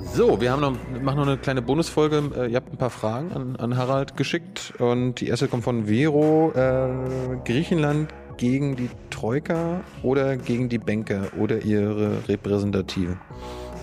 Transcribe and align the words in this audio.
So, 0.00 0.40
wir 0.40 0.52
haben 0.52 0.60
noch, 0.60 0.72
machen 1.02 1.18
noch 1.18 1.26
eine 1.26 1.36
kleine 1.36 1.62
Bonusfolge. 1.62 2.30
Äh, 2.36 2.50
ihr 2.50 2.56
habt 2.56 2.72
ein 2.72 2.76
paar 2.76 2.90
Fragen 2.90 3.32
an, 3.32 3.56
an 3.56 3.76
Harald 3.76 4.16
geschickt 4.16 4.72
und 4.78 5.20
die 5.20 5.28
erste 5.28 5.48
kommt 5.48 5.64
von 5.64 5.86
Vero. 5.86 6.52
Äh, 6.54 7.36
Griechenland 7.44 8.12
gegen 8.36 8.76
die 8.76 8.88
Troika 9.10 9.80
oder 10.02 10.36
gegen 10.36 10.68
die 10.68 10.78
Banker 10.78 11.28
oder 11.38 11.62
ihre 11.62 12.28
Repräsentative? 12.28 13.16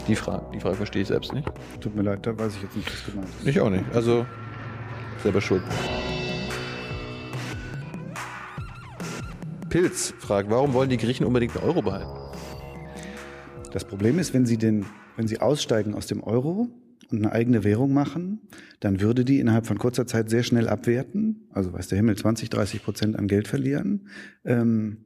Die 0.07 0.15
Frage, 0.15 0.45
die 0.53 0.59
Frage 0.59 0.75
verstehe 0.75 1.01
ich 1.01 1.07
selbst 1.07 1.33
nicht. 1.33 1.47
Tut 1.81 1.95
mir 1.95 2.03
leid, 2.03 2.25
da 2.25 2.37
weiß 2.37 2.55
ich 2.55 2.61
jetzt 2.61 2.75
nicht, 2.75 2.91
was 2.91 3.05
gemeint 3.05 3.29
ist. 3.39 3.47
Ich 3.47 3.59
auch 3.59 3.69
nicht. 3.69 3.83
Also 3.93 4.25
selber 5.21 5.41
schuld. 5.41 5.63
Pilz 9.69 10.13
fragt, 10.19 10.49
warum 10.49 10.73
wollen 10.73 10.89
die 10.89 10.97
Griechen 10.97 11.25
unbedingt 11.25 11.55
den 11.55 11.63
Euro 11.63 11.81
behalten? 11.81 12.09
Das 13.73 13.83
Problem 13.83 14.19
ist, 14.19 14.33
wenn 14.33 14.45
sie 14.45 14.57
den, 14.57 14.85
wenn 15.17 15.27
sie 15.27 15.39
aussteigen 15.39 15.93
aus 15.93 16.07
dem 16.07 16.23
Euro 16.23 16.69
und 17.11 17.17
eine 17.17 17.31
eigene 17.31 17.63
Währung 17.63 17.93
machen, 17.93 18.41
dann 18.79 19.01
würde 19.01 19.25
die 19.25 19.39
innerhalb 19.39 19.65
von 19.65 19.77
kurzer 19.77 20.07
Zeit 20.07 20.29
sehr 20.29 20.43
schnell 20.43 20.67
abwerten. 20.67 21.47
Also 21.51 21.73
weiß 21.73 21.87
der 21.87 21.97
Himmel, 21.97 22.17
20, 22.17 22.49
30 22.49 22.83
Prozent 22.83 23.17
an 23.17 23.27
Geld 23.27 23.47
verlieren. 23.47 24.07
Ähm, 24.43 25.05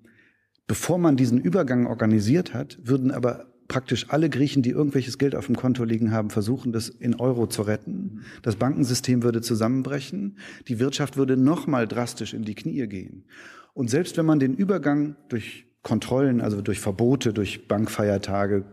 bevor 0.67 0.97
man 0.97 1.17
diesen 1.17 1.39
Übergang 1.39 1.87
organisiert 1.87 2.53
hat, 2.53 2.79
würden 2.83 3.11
aber 3.11 3.47
praktisch 3.67 4.07
alle 4.09 4.29
Griechen, 4.29 4.63
die 4.63 4.71
irgendwelches 4.71 5.17
Geld 5.17 5.35
auf 5.35 5.45
dem 5.45 5.55
Konto 5.55 5.83
liegen 5.83 6.11
haben, 6.11 6.29
versuchen, 6.29 6.73
das 6.73 6.89
in 6.89 7.15
Euro 7.15 7.47
zu 7.47 7.61
retten. 7.61 8.21
Das 8.41 8.55
Bankensystem 8.55 9.23
würde 9.23 9.41
zusammenbrechen. 9.41 10.37
Die 10.67 10.79
Wirtschaft 10.79 11.17
würde 11.17 11.37
nochmal 11.37 11.87
drastisch 11.87 12.33
in 12.33 12.43
die 12.43 12.55
Knie 12.55 12.87
gehen. 12.87 13.25
Und 13.73 13.89
selbst 13.89 14.17
wenn 14.17 14.25
man 14.25 14.39
den 14.39 14.55
Übergang 14.55 15.15
durch 15.29 15.67
Kontrollen, 15.83 16.41
also 16.41 16.61
durch 16.61 16.79
Verbote, 16.79 17.31
durch 17.31 17.67
Bankfeiertage, 17.67 18.65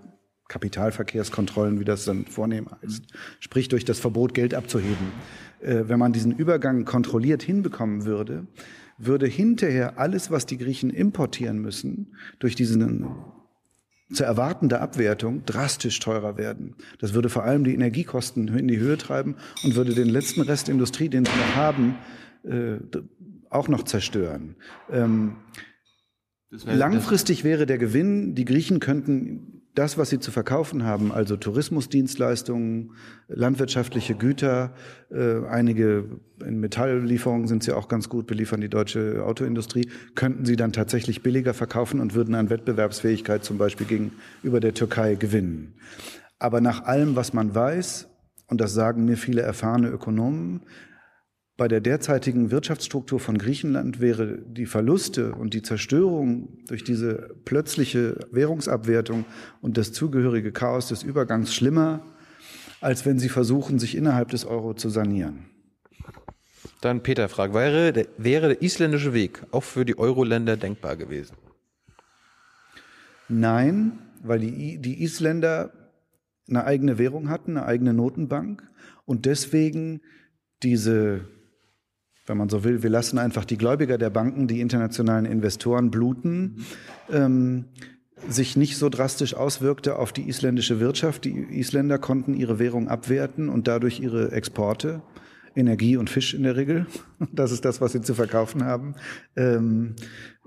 Kapitalverkehrskontrollen, 0.49 1.81
wie 1.81 1.85
das 1.85 2.05
dann 2.05 2.27
vornehm 2.27 2.69
heißt, 2.83 3.05
sprich 3.41 3.69
durch 3.69 3.85
das 3.85 3.99
Verbot, 3.99 4.35
Geld 4.35 4.55
abzuheben, 4.55 5.13
äh, 5.61 5.85
wenn 5.87 5.99
man 5.99 6.13
diesen 6.13 6.33
Übergang 6.33 6.85
kontrolliert 6.85 7.43
hinbekommen 7.43 8.05
würde, 8.05 8.47
würde 8.99 9.27
hinterher 9.27 9.99
alles, 9.99 10.31
was 10.31 10.47
die 10.47 10.59
Griechen 10.59 10.91
importieren 10.91 11.59
müssen, 11.59 12.15
durch 12.39 12.55
diesen 12.55 13.09
zu 14.13 14.25
erwartende 14.25 14.81
Abwertung 14.81 15.45
drastisch 15.45 15.99
teurer 15.99 16.37
werden. 16.37 16.77
Das 17.01 17.13
würde 17.13 17.29
vor 17.29 17.43
allem 17.43 17.65
die 17.65 17.75
Energiekosten 17.75 18.47
in 18.49 18.69
die 18.69 18.79
Höhe 18.79 18.97
treiben 18.97 19.35
und 19.65 19.75
würde 19.75 19.95
den 19.95 20.09
letzten 20.09 20.43
Rest 20.43 20.69
Industrie, 20.69 21.09
den 21.09 21.25
sie 21.25 21.33
noch 21.33 21.57
haben, 21.57 21.97
äh, 22.45 22.79
auch 23.51 23.69
noch 23.69 23.83
zerstören. 23.83 24.55
Ähm, 24.91 25.37
wäre, 26.51 26.77
langfristig 26.77 27.43
wäre 27.43 27.67
der 27.67 27.79
Gewinn, 27.79 28.35
die 28.35 28.45
Griechen 28.45 28.79
könnten 28.79 29.56
das, 29.77 29.99
was 29.99 30.09
sie 30.09 30.19
zu 30.19 30.31
verkaufen 30.31 30.85
haben, 30.85 31.13
also 31.13 31.37
Tourismusdienstleistungen, 31.37 32.93
landwirtschaftliche 33.29 34.15
Güter, 34.15 34.73
äh, 35.11 35.45
einige 35.47 36.19
in 36.45 36.61
Metalllieferungen 36.61 37.47
sind 37.47 37.63
sie 37.63 37.73
auch 37.73 37.87
ganz 37.87 38.09
gut, 38.09 38.27
beliefern 38.27 38.63
die 38.63 38.71
deutsche 38.71 39.23
Autoindustrie, 39.25 39.91
könnten 40.15 40.47
sie 40.47 40.57
dann 40.57 40.73
tatsächlich 40.73 41.23
billiger 41.23 41.53
verkaufen 41.53 42.01
und 42.01 42.15
würden 42.15 42.35
an 42.35 42.49
Wettbewerbsfähigkeit 42.49 43.45
zum 43.45 43.59
Beispiel 43.59 43.87
gegenüber 43.87 44.61
der 44.61 44.73
Türkei 44.73 45.15
gewinnen. 45.15 45.75
Aber 46.39 46.63
nach 46.63 46.85
allem, 46.85 47.15
was 47.15 47.35
man 47.35 47.55
weiß, 47.55 48.09
und 48.49 48.61
das 48.63 48.73
sagen 48.73 49.05
mir 49.05 49.19
viele 49.19 49.43
erfahrene 49.43 49.89
Ökonomen, 49.89 50.63
bei 51.57 51.69
der 51.69 51.81
derzeitigen 51.81 52.51
Wirtschaftsstruktur 52.51 53.19
von 53.19 53.39
Griechenland 53.39 54.01
wäre 54.01 54.39
die 54.39 54.67
Verluste 54.67 55.33
und 55.33 55.55
die 55.55 55.63
Zerstörung 55.63 56.59
durch 56.69 56.85
diese 56.85 57.35
plötzliche 57.45 58.19
Währungsabwertung 58.31 59.25
und 59.63 59.79
das 59.79 59.93
zugehörige 59.93 60.53
Chaos 60.53 60.89
des 60.89 61.03
Übergangs 61.03 61.55
schlimmer, 61.55 62.05
als 62.83 63.07
wenn 63.07 63.19
sie 63.19 63.31
versuchen, 63.31 63.79
sich 63.79 63.97
innerhalb 63.97 64.29
des 64.29 64.45
Euro 64.45 64.75
zu 64.75 64.91
sanieren. 64.91 65.47
Dann 66.83 67.03
Peter 67.03 67.29
fragt, 67.31 67.55
wäre 67.55 67.93
der, 67.93 68.07
wäre 68.19 68.49
der 68.49 68.63
isländische 68.63 69.15
Weg 69.15 69.43
auch 69.51 69.63
für 69.63 69.87
die 69.87 69.99
Euro-Länder 69.99 70.59
denkbar 70.59 70.97
gewesen? 70.97 71.37
Nein, 73.29 73.99
weil 74.23 74.41
die, 74.41 74.79
die 74.79 75.03
Isländer 75.03 75.73
eine 76.49 76.65
eigene 76.65 76.99
Währung 76.99 77.31
hatten, 77.31 77.57
eine 77.57 77.67
eigene 77.67 77.95
Notenbank 77.95 78.63
und 79.07 79.25
deswegen 79.25 80.03
diese 80.63 81.27
wenn 82.27 82.37
man 82.37 82.49
so 82.49 82.65
will, 82.65 82.83
wir 82.83 82.91
lassen 82.91 83.19
einfach 83.19 83.45
die 83.45 83.57
Gläubiger 83.57 83.99
der 83.99 84.11
Banken, 84.11 84.49
die 84.49 84.61
internationalen 84.61 85.25
Investoren 85.25 85.91
bluten, 85.91 86.65
ähm, 87.11 87.67
sich 88.29 88.57
nicht 88.57 88.77
so 88.77 88.89
drastisch 88.89 89.35
auswirkte 89.35 89.97
auf 89.99 90.13
die 90.13 90.29
isländische 90.29 90.81
Wirtschaft. 90.81 91.25
Die 91.25 91.33
Isländer 91.33 91.99
konnten 91.99 92.35
ihre 92.35 92.59
Währung 92.59 92.89
abwerten 92.89 93.49
und 93.49 93.69
dadurch 93.69 94.01
ihre 94.01 94.33
Exporte, 94.33 95.03
Energie 95.55 95.97
und 95.97 96.11
Fisch 96.11 96.35
in 96.35 96.43
der 96.43 96.57
Regel, 96.57 96.87
das 97.33 97.53
ist 97.53 97.65
das, 97.65 97.81
was 97.81 97.93
sie 97.93 98.03
zu 98.03 98.15
verkaufen 98.15 98.65
haben, 98.65 98.95
ähm, 99.37 99.95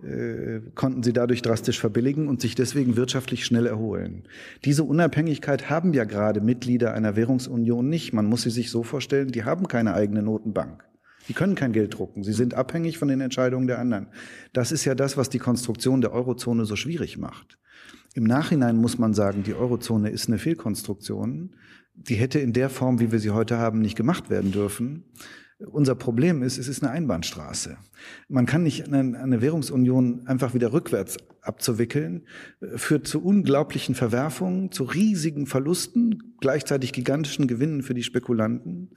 äh, 0.04 0.60
konnten 0.76 1.04
sie 1.04 1.14
dadurch 1.14 1.42
drastisch 1.42 1.80
verbilligen 1.80 2.28
und 2.28 2.42
sich 2.42 2.56
deswegen 2.56 2.96
wirtschaftlich 2.96 3.46
schnell 3.46 3.66
erholen. 3.66 4.24
Diese 4.66 4.84
Unabhängigkeit 4.84 5.70
haben 5.70 5.94
ja 5.94 6.04
gerade 6.04 6.42
Mitglieder 6.42 6.94
einer 6.94 7.16
Währungsunion 7.16 7.90
nicht. 7.90 8.14
Man 8.14 8.28
muss 8.28 8.44
sie 8.44 8.52
sich 8.52 8.70
so 8.70 8.84
vorstellen, 8.84 9.32
die 9.32 9.46
haben 9.46 9.68
keine 9.68 9.94
eigene 9.94 10.22
Notenbank. 10.22 10.89
Die 11.30 11.34
können 11.34 11.56
kein 11.56 11.72
Geld 11.72 11.98
drucken. 11.98 12.24
Sie 12.24 12.34
sind 12.34 12.56
abhängig 12.56 12.98
von 12.98 13.08
den 13.08 13.22
Entscheidungen 13.22 13.68
der 13.68 13.80
anderen. 13.80 14.08
Das 14.52 14.72
ist 14.72 14.84
ja 14.84 14.96
das, 14.96 15.16
was 15.16 15.30
die 15.30 15.40
Konstruktion 15.40 16.02
der 16.02 16.12
Eurozone 16.12 16.66
so 16.66 16.76
schwierig 16.76 17.18
macht. 17.18 17.60
Im 18.16 18.24
Nachhinein 18.24 18.78
muss 18.78 18.98
man 18.98 19.14
sagen, 19.14 19.44
die 19.44 19.54
Eurozone 19.54 20.10
ist 20.10 20.28
eine 20.28 20.40
Fehlkonstruktion. 20.40 21.56
Die 21.94 22.16
hätte 22.16 22.40
in 22.40 22.54
der 22.54 22.70
Form, 22.70 23.00
wie 23.00 23.12
wir 23.12 23.20
sie 23.20 23.30
heute 23.30 23.60
haben, 23.60 23.80
nicht 23.80 23.96
gemacht 23.96 24.32
werden 24.32 24.52
dürfen. 24.52 25.06
Unser 25.66 25.96
Problem 25.96 26.42
ist, 26.42 26.58
es 26.58 26.70
ist 26.70 26.84
eine 26.84 26.92
Einbahnstraße. 26.94 27.76
Man 28.30 28.46
kann 28.46 28.64
nicht 28.64 28.92
eine, 28.94 29.42
Währungsunion 29.42 30.26
einfach 30.26 30.54
wieder 30.54 30.72
rückwärts 30.72 31.18
abzuwickeln, 31.42 32.26
führt 32.76 33.08
zu 33.08 33.22
unglaublichen 33.22 33.94
Verwerfungen, 33.94 34.72
zu 34.72 34.86
riesigen 34.86 35.48
Verlusten, 35.48 36.36
gleichzeitig 36.40 36.94
gigantischen 36.94 37.48
Gewinnen 37.48 37.84
für 37.84 37.94
die 37.94 38.04
Spekulanten. 38.04 38.92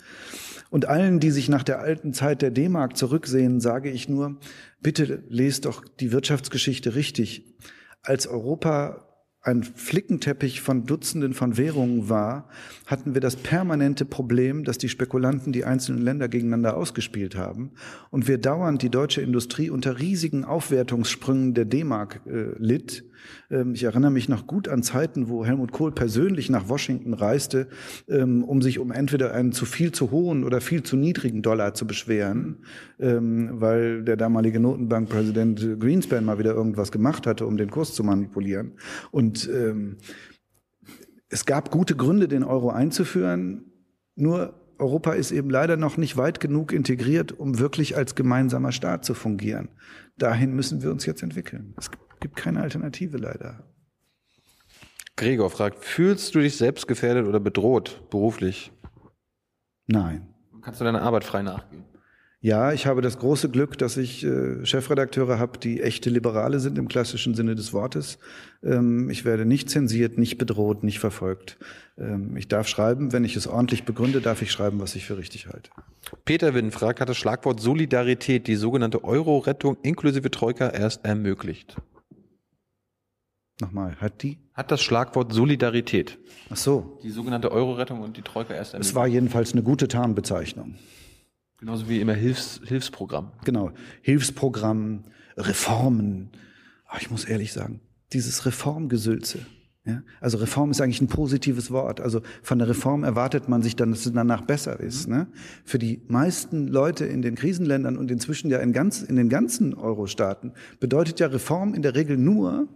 Und 0.70 0.86
allen, 0.86 1.18
die 1.18 1.32
sich 1.32 1.48
nach 1.48 1.64
der 1.64 1.80
alten 1.80 2.14
Zeit 2.14 2.42
der 2.42 2.52
D-Mark 2.52 2.96
zurücksehen, 2.96 3.60
sage 3.60 3.90
ich 3.90 4.08
nur, 4.08 4.38
bitte 4.80 5.24
lest 5.28 5.64
doch 5.64 5.84
die 5.84 6.12
Wirtschaftsgeschichte 6.12 6.94
richtig. 6.94 7.56
Als 8.02 8.28
Europa 8.28 9.11
ein 9.42 9.64
Flickenteppich 9.64 10.60
von 10.60 10.86
Dutzenden 10.86 11.34
von 11.34 11.56
Währungen 11.56 12.08
war, 12.08 12.48
hatten 12.86 13.14
wir 13.14 13.20
das 13.20 13.34
permanente 13.34 14.04
Problem, 14.04 14.62
dass 14.62 14.78
die 14.78 14.88
Spekulanten 14.88 15.52
die 15.52 15.64
einzelnen 15.64 16.00
Länder 16.00 16.28
gegeneinander 16.28 16.76
ausgespielt 16.76 17.36
haben 17.36 17.72
und 18.10 18.28
wir 18.28 18.38
dauernd 18.38 18.82
die 18.82 18.90
deutsche 18.90 19.20
Industrie 19.20 19.68
unter 19.68 19.98
riesigen 19.98 20.44
Aufwertungssprüngen 20.44 21.54
der 21.54 21.64
D-Mark 21.64 22.20
äh, 22.26 22.56
litt. 22.58 23.04
Ähm, 23.50 23.74
ich 23.74 23.84
erinnere 23.84 24.10
mich 24.10 24.28
noch 24.28 24.46
gut 24.46 24.68
an 24.68 24.82
Zeiten, 24.82 25.28
wo 25.28 25.44
Helmut 25.44 25.72
Kohl 25.72 25.92
persönlich 25.92 26.48
nach 26.50 26.68
Washington 26.68 27.14
reiste, 27.14 27.68
ähm, 28.08 28.44
um 28.44 28.62
sich 28.62 28.78
um 28.78 28.92
entweder 28.92 29.32
einen 29.32 29.52
zu 29.52 29.66
viel 29.66 29.92
zu 29.92 30.10
hohen 30.10 30.44
oder 30.44 30.60
viel 30.60 30.82
zu 30.82 30.96
niedrigen 30.96 31.42
Dollar 31.42 31.74
zu 31.74 31.86
beschweren, 31.86 32.58
ähm, 33.00 33.50
weil 33.54 34.04
der 34.04 34.16
damalige 34.16 34.60
Notenbankpräsident 34.60 35.80
Greenspan 35.80 36.24
mal 36.24 36.38
wieder 36.38 36.54
irgendwas 36.54 36.92
gemacht 36.92 37.26
hatte, 37.26 37.46
um 37.46 37.56
den 37.56 37.70
Kurs 37.70 37.94
zu 37.94 38.04
manipulieren. 38.04 38.72
Und 39.10 39.31
und 39.32 39.48
ähm, 39.48 39.96
es 41.30 41.46
gab 41.46 41.70
gute 41.70 41.96
Gründe, 41.96 42.28
den 42.28 42.44
Euro 42.44 42.68
einzuführen. 42.68 43.64
Nur 44.14 44.60
Europa 44.78 45.12
ist 45.12 45.32
eben 45.32 45.48
leider 45.48 45.78
noch 45.78 45.96
nicht 45.96 46.18
weit 46.18 46.38
genug 46.38 46.72
integriert, 46.72 47.32
um 47.32 47.58
wirklich 47.58 47.96
als 47.96 48.14
gemeinsamer 48.14 48.72
Staat 48.72 49.06
zu 49.06 49.14
fungieren. 49.14 49.70
Dahin 50.18 50.52
müssen 50.52 50.82
wir 50.82 50.90
uns 50.90 51.06
jetzt 51.06 51.22
entwickeln. 51.22 51.74
Es 51.78 51.90
gibt 52.20 52.36
keine 52.36 52.60
Alternative 52.60 53.16
leider. 53.16 53.64
Gregor 55.16 55.48
fragt, 55.48 55.82
fühlst 55.82 56.34
du 56.34 56.40
dich 56.40 56.58
selbst 56.58 56.86
gefährdet 56.86 57.26
oder 57.26 57.40
bedroht 57.40 58.02
beruflich? 58.10 58.70
Nein. 59.86 60.28
Kannst 60.60 60.80
du 60.80 60.84
deiner 60.84 61.00
Arbeit 61.00 61.24
frei 61.24 61.40
nachgehen? 61.40 61.84
Ja, 62.44 62.72
ich 62.72 62.88
habe 62.88 63.02
das 63.02 63.20
große 63.20 63.50
Glück, 63.50 63.78
dass 63.78 63.96
ich 63.96 64.24
äh, 64.24 64.66
Chefredakteure 64.66 65.38
habe, 65.38 65.60
die 65.60 65.80
echte 65.80 66.10
Liberale 66.10 66.58
sind 66.58 66.76
im 66.76 66.88
klassischen 66.88 67.34
Sinne 67.36 67.54
des 67.54 67.72
Wortes. 67.72 68.18
Ähm, 68.64 69.08
ich 69.10 69.24
werde 69.24 69.46
nicht 69.46 69.70
zensiert, 69.70 70.18
nicht 70.18 70.38
bedroht, 70.38 70.82
nicht 70.82 70.98
verfolgt. 70.98 71.56
Ähm, 71.96 72.36
ich 72.36 72.48
darf 72.48 72.66
schreiben, 72.66 73.12
wenn 73.12 73.22
ich 73.22 73.36
es 73.36 73.46
ordentlich 73.46 73.84
begründe, 73.84 74.20
darf 74.20 74.42
ich 74.42 74.50
schreiben, 74.50 74.80
was 74.80 74.96
ich 74.96 75.06
für 75.06 75.18
richtig 75.18 75.46
halte. 75.46 75.70
Peter 76.24 76.52
Winn 76.52 76.72
fragt, 76.72 77.00
hat 77.00 77.08
das 77.08 77.16
Schlagwort 77.16 77.60
Solidarität 77.60 78.48
die 78.48 78.56
sogenannte 78.56 79.04
Euro-Rettung 79.04 79.76
inklusive 79.82 80.28
Troika 80.32 80.68
erst 80.68 81.04
ermöglicht? 81.04 81.76
Nochmal, 83.60 83.94
hat 84.00 84.24
die? 84.24 84.38
Hat 84.52 84.72
das 84.72 84.82
Schlagwort 84.82 85.32
Solidarität. 85.32 86.18
Ach 86.50 86.56
so. 86.56 86.98
Die 87.04 87.10
sogenannte 87.10 87.52
Euro-Rettung 87.52 88.00
und 88.00 88.16
die 88.16 88.22
Troika 88.22 88.52
erst 88.52 88.74
ermöglicht. 88.74 88.90
Es 88.90 88.96
war 88.96 89.06
jedenfalls 89.06 89.52
eine 89.52 89.62
gute 89.62 89.86
Tarnbezeichnung. 89.86 90.74
Genauso 91.62 91.88
wie 91.88 92.00
immer 92.00 92.14
Hilfs, 92.14 92.60
Hilfsprogramm. 92.66 93.30
Genau. 93.44 93.70
Hilfsprogramm, 94.00 95.04
Reformen. 95.36 96.30
Aber 96.86 97.00
ich 97.00 97.08
muss 97.08 97.24
ehrlich 97.24 97.52
sagen, 97.52 97.80
dieses 98.12 98.44
Reformgesülze, 98.46 99.46
Ja? 99.84 100.02
Also 100.20 100.38
Reform 100.38 100.72
ist 100.72 100.80
eigentlich 100.80 101.00
ein 101.00 101.06
positives 101.06 101.70
Wort. 101.70 102.00
Also 102.00 102.20
von 102.42 102.58
der 102.58 102.68
Reform 102.68 103.04
erwartet 103.04 103.48
man 103.48 103.62
sich 103.62 103.76
dann, 103.76 103.92
dass 103.92 104.04
es 104.06 104.12
danach 104.12 104.40
besser 104.40 104.80
ist. 104.80 105.06
Ne? 105.06 105.28
Für 105.64 105.78
die 105.78 106.02
meisten 106.08 106.66
Leute 106.66 107.04
in 107.04 107.22
den 107.22 107.36
Krisenländern 107.36 107.96
und 107.96 108.10
inzwischen 108.10 108.50
ja 108.50 108.58
in, 108.58 108.72
ganz, 108.72 109.00
in 109.00 109.14
den 109.14 109.28
ganzen 109.28 109.74
Euro-Staaten 109.74 110.54
bedeutet 110.80 111.20
ja 111.20 111.28
Reform 111.28 111.74
in 111.74 111.82
der 111.82 111.94
Regel 111.94 112.16
nur, 112.16 112.66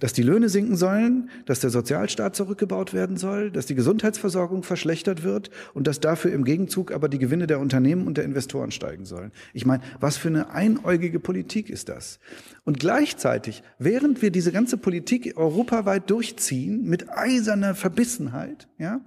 dass 0.00 0.12
die 0.12 0.22
Löhne 0.22 0.48
sinken 0.48 0.76
sollen, 0.76 1.30
dass 1.46 1.60
der 1.60 1.70
Sozialstaat 1.70 2.34
zurückgebaut 2.34 2.92
werden 2.92 3.16
soll, 3.16 3.50
dass 3.50 3.66
die 3.66 3.74
Gesundheitsversorgung 3.74 4.62
verschlechtert 4.62 5.22
wird 5.22 5.50
und 5.74 5.86
dass 5.86 6.00
dafür 6.00 6.32
im 6.32 6.44
Gegenzug 6.44 6.90
aber 6.90 7.08
die 7.08 7.18
Gewinne 7.18 7.46
der 7.46 7.60
Unternehmen 7.60 8.06
und 8.06 8.16
der 8.16 8.24
Investoren 8.24 8.72
steigen 8.72 9.04
sollen. 9.04 9.30
Ich 9.52 9.66
meine, 9.66 9.82
was 10.00 10.16
für 10.16 10.28
eine 10.28 10.50
einäugige 10.50 11.20
Politik 11.20 11.70
ist 11.70 11.88
das? 11.88 12.18
Und 12.64 12.80
gleichzeitig, 12.80 13.62
während 13.78 14.22
wir 14.22 14.30
diese 14.30 14.52
ganze 14.52 14.76
Politik 14.76 15.36
europaweit 15.36 16.10
durchziehen 16.10 16.84
mit 16.84 17.08
eiserner 17.10 17.74
Verbissenheit, 17.74 18.68
ja, 18.78 19.00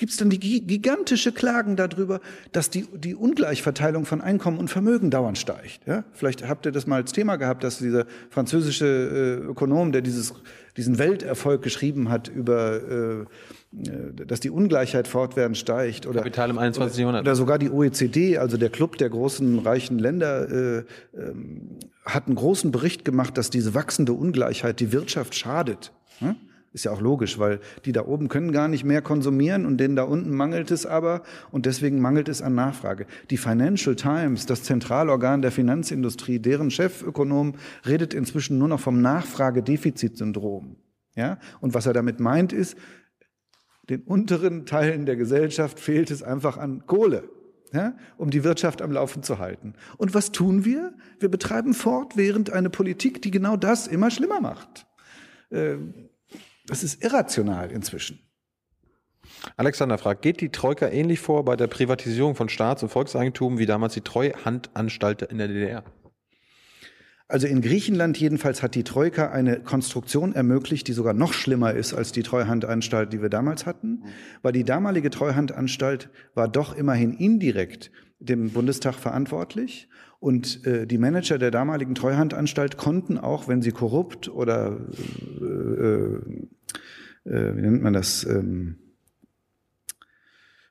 gibt 0.00 0.12
es 0.12 0.18
dann 0.18 0.30
die 0.30 0.38
gigantische 0.38 1.30
Klagen 1.30 1.76
darüber, 1.76 2.20
dass 2.52 2.70
die, 2.70 2.86
die 2.94 3.14
Ungleichverteilung 3.14 4.06
von 4.06 4.22
Einkommen 4.22 4.58
und 4.58 4.68
Vermögen 4.68 5.10
dauernd 5.10 5.36
steigt. 5.36 5.86
Ja? 5.86 6.04
Vielleicht 6.14 6.48
habt 6.48 6.64
ihr 6.64 6.72
das 6.72 6.86
mal 6.86 6.96
als 6.96 7.12
Thema 7.12 7.36
gehabt, 7.36 7.62
dass 7.62 7.78
dieser 7.78 8.06
französische 8.30 8.86
äh, 8.86 9.44
Ökonom, 9.44 9.92
der 9.92 10.00
dieses, 10.00 10.32
diesen 10.78 10.98
Welterfolg 10.98 11.60
geschrieben 11.60 12.08
hat 12.08 12.28
über 12.28 12.76
äh, 12.76 13.26
dass 13.72 14.40
die 14.40 14.50
Ungleichheit 14.50 15.06
fortwährend 15.06 15.56
steigt 15.56 16.06
oder 16.06 16.20
Kapital 16.20 16.50
im 16.50 16.58
21. 16.58 16.98
Jahrhundert 16.98 17.22
oder 17.22 17.36
sogar 17.36 17.58
die 17.58 17.70
OECD, 17.70 18.36
also 18.36 18.56
der 18.56 18.70
Club 18.70 18.96
der 18.96 19.10
großen 19.10 19.60
reichen 19.60 20.00
Länder, 20.00 20.50
äh, 20.50 20.84
ähm, 21.14 21.78
hat 22.04 22.26
einen 22.26 22.34
großen 22.34 22.72
Bericht 22.72 23.04
gemacht, 23.04 23.38
dass 23.38 23.50
diese 23.50 23.74
wachsende 23.74 24.12
Ungleichheit 24.12 24.80
die 24.80 24.92
Wirtschaft 24.92 25.36
schadet. 25.36 25.92
Hm? 26.18 26.34
Ist 26.72 26.84
ja 26.84 26.92
auch 26.92 27.00
logisch, 27.00 27.38
weil 27.40 27.58
die 27.84 27.90
da 27.90 28.06
oben 28.06 28.28
können 28.28 28.52
gar 28.52 28.68
nicht 28.68 28.84
mehr 28.84 29.02
konsumieren 29.02 29.66
und 29.66 29.78
denen 29.78 29.96
da 29.96 30.04
unten 30.04 30.30
mangelt 30.30 30.70
es 30.70 30.86
aber 30.86 31.22
und 31.50 31.66
deswegen 31.66 32.00
mangelt 32.00 32.28
es 32.28 32.42
an 32.42 32.54
Nachfrage. 32.54 33.06
Die 33.30 33.38
Financial 33.38 33.96
Times, 33.96 34.46
das 34.46 34.62
Zentralorgan 34.62 35.42
der 35.42 35.50
Finanzindustrie, 35.50 36.38
deren 36.38 36.70
Chefökonom 36.70 37.56
redet 37.86 38.14
inzwischen 38.14 38.58
nur 38.58 38.68
noch 38.68 38.78
vom 38.78 39.02
Nachfragedefizitsyndrom. 39.02 40.76
Ja? 41.16 41.38
Und 41.60 41.74
was 41.74 41.86
er 41.86 41.92
damit 41.92 42.20
meint 42.20 42.52
ist, 42.52 42.76
den 43.88 44.02
unteren 44.02 44.64
Teilen 44.64 45.06
der 45.06 45.16
Gesellschaft 45.16 45.80
fehlt 45.80 46.12
es 46.12 46.22
einfach 46.22 46.56
an 46.56 46.86
Kohle. 46.86 47.28
Ja, 47.72 47.96
um 48.16 48.30
die 48.30 48.42
Wirtschaft 48.42 48.82
am 48.82 48.90
Laufen 48.90 49.22
zu 49.22 49.38
halten. 49.38 49.74
Und 49.96 50.12
was 50.12 50.32
tun 50.32 50.64
wir? 50.64 50.92
Wir 51.20 51.28
betreiben 51.28 51.72
fortwährend 51.72 52.50
eine 52.50 52.68
Politik, 52.68 53.22
die 53.22 53.30
genau 53.30 53.56
das 53.56 53.86
immer 53.86 54.10
schlimmer 54.10 54.40
macht. 54.40 54.88
Äh, 55.50 55.76
das 56.70 56.84
ist 56.84 57.04
irrational 57.04 57.70
inzwischen. 57.70 58.20
Alexander 59.56 59.98
fragt, 59.98 60.22
geht 60.22 60.40
die 60.40 60.50
Troika 60.50 60.88
ähnlich 60.88 61.20
vor 61.20 61.44
bei 61.44 61.56
der 61.56 61.66
Privatisierung 61.66 62.34
von 62.34 62.48
Staats- 62.48 62.82
und 62.82 62.88
Volkseigentum 62.88 63.58
wie 63.58 63.66
damals 63.66 63.94
die 63.94 64.00
Treuhandanstalt 64.00 65.22
in 65.22 65.38
der 65.38 65.48
DDR? 65.48 65.84
Also 67.28 67.46
in 67.46 67.60
Griechenland 67.60 68.18
jedenfalls 68.18 68.62
hat 68.62 68.74
die 68.74 68.82
Troika 68.82 69.30
eine 69.30 69.60
Konstruktion 69.60 70.32
ermöglicht, 70.32 70.88
die 70.88 70.92
sogar 70.92 71.14
noch 71.14 71.32
schlimmer 71.32 71.72
ist 71.72 71.94
als 71.94 72.10
die 72.10 72.24
Treuhandanstalt, 72.24 73.12
die 73.12 73.22
wir 73.22 73.28
damals 73.28 73.66
hatten, 73.66 74.02
weil 74.42 74.52
die 74.52 74.64
damalige 74.64 75.10
Treuhandanstalt 75.10 76.10
war 76.34 76.48
doch 76.48 76.74
immerhin 76.74 77.12
indirekt 77.14 77.92
dem 78.18 78.50
Bundestag 78.50 78.94
verantwortlich 78.94 79.88
und 80.20 80.66
äh, 80.66 80.86
die 80.86 80.98
Manager 80.98 81.38
der 81.38 81.50
damaligen 81.50 81.94
Treuhandanstalt 81.94 82.76
konnten 82.76 83.16
auch, 83.16 83.48
wenn 83.48 83.62
sie 83.62 83.72
korrupt 83.72 84.28
oder 84.28 84.76
äh, 85.40 85.44
äh, 85.44 86.20
wie 87.24 87.60
nennt 87.60 87.82
man 87.82 87.92
das, 87.92 88.24
ähm, 88.24 88.78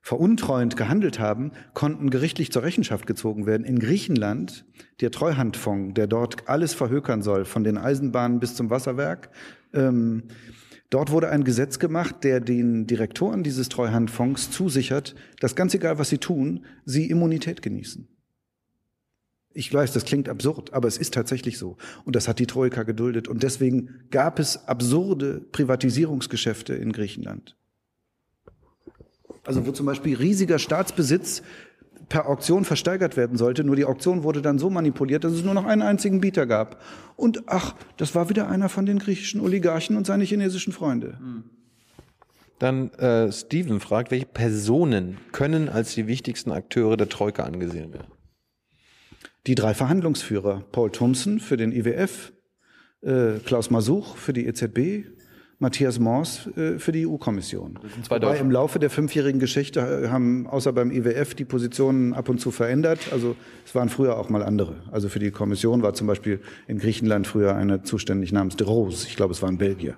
veruntreuend 0.09 0.75
gehandelt 0.75 1.19
haben, 1.19 1.51
konnten 1.75 2.09
gerichtlich 2.09 2.51
zur 2.51 2.63
Rechenschaft 2.63 3.05
gezogen 3.05 3.45
werden. 3.45 3.63
In 3.63 3.77
Griechenland, 3.77 4.65
der 5.01 5.11
Treuhandfonds, 5.11 5.93
der 5.93 6.07
dort 6.07 6.49
alles 6.49 6.73
verhökern 6.73 7.21
soll, 7.21 7.45
von 7.45 7.63
den 7.63 7.77
Eisenbahnen 7.77 8.39
bis 8.39 8.55
zum 8.55 8.71
Wasserwerk, 8.71 9.29
ähm, 9.71 10.23
dort 10.89 11.11
wurde 11.11 11.29
ein 11.29 11.43
Gesetz 11.43 11.77
gemacht, 11.77 12.23
der 12.23 12.39
den 12.39 12.87
Direktoren 12.87 13.43
dieses 13.43 13.69
Treuhandfonds 13.69 14.49
zusichert, 14.49 15.13
dass 15.41 15.55
ganz 15.55 15.75
egal, 15.75 15.99
was 15.99 16.09
sie 16.09 16.17
tun, 16.17 16.65
sie 16.85 17.07
Immunität 17.07 17.61
genießen. 17.61 18.07
Ich 19.53 19.73
weiß, 19.73 19.93
das 19.93 20.05
klingt 20.05 20.29
absurd, 20.29 20.73
aber 20.73 20.87
es 20.87 20.97
ist 20.97 21.13
tatsächlich 21.13 21.57
so. 21.57 21.77
Und 22.05 22.15
das 22.15 22.27
hat 22.27 22.39
die 22.39 22.45
Troika 22.45 22.83
geduldet. 22.83 23.27
Und 23.27 23.43
deswegen 23.43 24.05
gab 24.11 24.39
es 24.39 24.67
absurde 24.67 25.41
Privatisierungsgeschäfte 25.51 26.75
in 26.75 26.91
Griechenland. 26.91 27.57
Also 29.45 29.65
wo 29.65 29.71
zum 29.71 29.87
Beispiel 29.87 30.15
riesiger 30.15 30.59
Staatsbesitz 30.59 31.41
per 32.09 32.27
Auktion 32.27 32.65
versteigert 32.65 33.17
werden 33.17 33.37
sollte, 33.37 33.63
nur 33.63 33.75
die 33.75 33.85
Auktion 33.85 34.23
wurde 34.23 34.41
dann 34.41 34.59
so 34.59 34.69
manipuliert, 34.69 35.23
dass 35.23 35.33
es 35.33 35.43
nur 35.43 35.53
noch 35.53 35.65
einen 35.65 35.81
einzigen 35.81 36.21
Bieter 36.21 36.45
gab. 36.45 36.81
Und 37.15 37.43
ach, 37.47 37.75
das 37.97 38.13
war 38.15 38.29
wieder 38.29 38.49
einer 38.49 38.69
von 38.69 38.85
den 38.85 38.99
griechischen 38.99 39.41
Oligarchen 39.41 39.95
und 39.95 40.05
seine 40.05 40.23
chinesischen 40.23 40.73
Freunde. 40.73 41.17
Dann 42.59 42.91
äh, 42.93 43.31
Steven 43.31 43.79
fragt, 43.79 44.11
welche 44.11 44.25
Personen 44.25 45.17
können 45.31 45.69
als 45.69 45.95
die 45.95 46.07
wichtigsten 46.07 46.51
Akteure 46.51 46.97
der 46.97 47.09
Troika 47.09 47.43
angesehen 47.43 47.93
werden? 47.93 48.18
Die 49.49 49.55
drei 49.55 49.73
Verhandlungsführer, 49.73 50.63
Paul 50.71 50.91
Thomson 50.91 51.39
für 51.39 51.57
den 51.57 51.71
IWF, 51.71 52.31
äh, 53.01 53.39
Klaus 53.43 53.71
Masuch 53.71 54.15
für 54.15 54.31
die 54.31 54.45
EZB, 54.45 55.09
Matthias 55.57 55.97
Mors 55.97 56.45
äh, 56.55 56.77
für 56.77 56.91
die 56.91 57.07
EU-Kommission. 57.07 57.79
Wobei 58.09 58.37
im 58.37 58.51
Laufe 58.51 58.77
der 58.77 58.91
fünfjährigen 58.91 59.39
Geschichte 59.39 59.79
äh, 59.79 60.09
haben 60.09 60.45
außer 60.45 60.71
beim 60.71 60.91
IWF 60.91 61.33
die 61.33 61.45
Positionen 61.45 62.13
ab 62.13 62.29
und 62.29 62.39
zu 62.39 62.51
verändert. 62.51 62.99
Also 63.11 63.35
es 63.65 63.73
waren 63.73 63.89
früher 63.89 64.19
auch 64.19 64.29
mal 64.29 64.43
andere. 64.43 64.83
Also 64.91 65.09
für 65.09 65.17
die 65.17 65.31
Kommission 65.31 65.81
war 65.81 65.95
zum 65.95 66.05
Beispiel 66.05 66.41
in 66.67 66.77
Griechenland 66.77 67.25
früher 67.25 67.55
eine 67.55 67.81
zuständig 67.81 68.31
namens 68.31 68.55
de 68.55 68.67
Rose. 68.67 69.07
Ich 69.07 69.15
glaube, 69.15 69.33
es 69.33 69.41
war 69.41 69.49
ein 69.49 69.57
Belgier, 69.57 69.97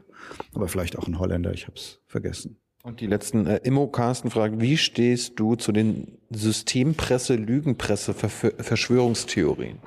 aber 0.55 0.69
vielleicht 0.69 0.97
auch 0.97 1.09
ein 1.09 1.19
Holländer. 1.19 1.53
Ich 1.53 1.67
habe 1.67 1.75
es 1.75 1.99
vergessen. 2.07 2.55
Und 2.83 2.99
die 2.99 3.07
letzten 3.07 3.45
äh, 3.45 3.57
Immo 3.63 3.87
Carsten 3.87 4.31
fragt, 4.31 4.59
wie 4.59 4.77
stehst 4.77 5.39
du 5.39 5.55
zu 5.55 5.71
den 5.71 6.17
Systempresse, 6.29 7.35
Lügenpresse, 7.35 8.13
Ver 8.13 8.29
Verschwörungstheorien? 8.29 9.79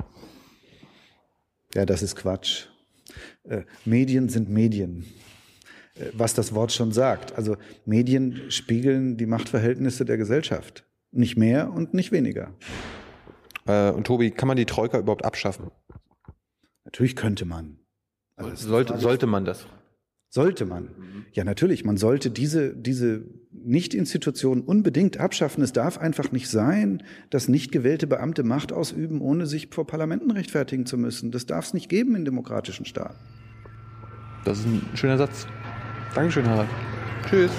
Ja, 1.75 1.85
das 1.85 2.03
ist 2.03 2.15
Quatsch. 2.15 2.67
Äh, 3.45 3.63
Medien 3.85 4.29
sind 4.29 4.49
Medien. 4.49 5.05
Äh, 5.95 6.11
was 6.13 6.35
das 6.35 6.55
Wort 6.55 6.73
schon 6.73 6.93
sagt. 6.93 7.37
Also 7.37 7.57
Medien 7.85 8.51
spiegeln 8.51 9.17
die 9.17 9.27
Machtverhältnisse 9.27 10.05
der 10.05 10.17
Gesellschaft. 10.17 10.85
Nicht 11.11 11.37
mehr 11.37 11.73
und 11.73 11.95
nicht 11.95 12.13
weniger. 12.13 12.53
Äh, 13.67 13.91
und 13.91 14.07
Tobi, 14.07 14.31
kann 14.31 14.49
man 14.49 14.57
die 14.57 14.67
Troika 14.67 14.99
überhaupt 14.99 15.25
abschaffen? 15.25 15.71
Natürlich 16.85 17.17
könnte 17.17 17.45
man. 17.45 17.79
Also 18.37 18.69
sollte, 18.69 18.99
sollte 18.99 19.27
man 19.27 19.45
das? 19.45 19.67
Sollte 20.35 20.67
man. 20.67 20.89
Ja, 21.33 21.45
natürlich. 21.45 21.85
Man 21.85 21.97
sollte 21.97 22.29
diese, 22.29 22.75
diese 22.75 23.23
Nicht-Institutionen 23.53 24.63
unbedingt 24.63 25.21
abschaffen. 25.21 25.63
Es 25.63 25.73
darf 25.73 25.97
einfach 25.97 26.33
nicht 26.33 26.49
sein, 26.51 27.05
dass 27.31 27.47
nicht 27.47 27.71
gewählte 27.71 28.09
Beamte 28.09 28.43
Macht 28.43 28.73
ausüben, 28.73 29.21
ohne 29.21 29.47
sich 29.47 29.69
vor 29.71 29.87
Parlamenten 29.87 30.33
rechtfertigen 30.33 30.87
zu 30.87 30.99
müssen. 30.99 31.31
Das 31.31 31.47
darf 31.47 31.67
es 31.67 31.75
nicht 31.75 31.89
geben 31.89 32.17
in 32.17 32.25
demokratischen 32.25 32.85
Staaten. 32.85 33.15
Das 34.45 34.59
ist 34.59 34.67
ein 34.67 34.83
schöner 34.95 35.19
Satz. 35.19 35.47
Dankeschön, 36.17 36.49
Harald. 36.49 36.69
Tschüss. 37.31 37.53